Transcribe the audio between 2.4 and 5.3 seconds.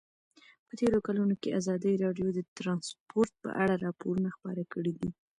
ترانسپورټ په اړه راپورونه خپاره کړي دي.